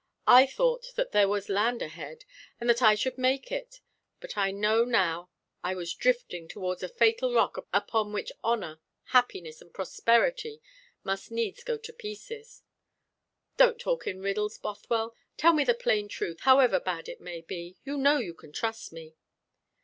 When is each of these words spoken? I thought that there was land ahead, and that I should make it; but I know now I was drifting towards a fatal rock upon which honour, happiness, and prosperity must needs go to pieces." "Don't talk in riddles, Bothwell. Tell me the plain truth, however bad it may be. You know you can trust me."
I 0.25 0.47
thought 0.47 0.93
that 0.95 1.11
there 1.11 1.27
was 1.29 1.47
land 1.47 1.83
ahead, 1.83 2.25
and 2.59 2.67
that 2.67 2.81
I 2.81 2.95
should 2.95 3.19
make 3.19 3.51
it; 3.51 3.81
but 4.19 4.35
I 4.35 4.49
know 4.49 4.83
now 4.83 5.29
I 5.63 5.75
was 5.75 5.93
drifting 5.93 6.47
towards 6.47 6.81
a 6.81 6.89
fatal 6.89 7.35
rock 7.35 7.67
upon 7.71 8.11
which 8.11 8.31
honour, 8.43 8.81
happiness, 9.09 9.61
and 9.61 9.71
prosperity 9.71 10.59
must 11.03 11.29
needs 11.29 11.63
go 11.63 11.77
to 11.77 11.93
pieces." 11.93 12.63
"Don't 13.57 13.77
talk 13.79 14.07
in 14.07 14.23
riddles, 14.23 14.57
Bothwell. 14.57 15.15
Tell 15.37 15.53
me 15.53 15.63
the 15.63 15.75
plain 15.75 16.07
truth, 16.07 16.39
however 16.39 16.79
bad 16.79 17.07
it 17.07 17.21
may 17.21 17.41
be. 17.41 17.77
You 17.85 17.95
know 17.99 18.17
you 18.17 18.33
can 18.33 18.51
trust 18.51 18.91
me." 18.91 19.13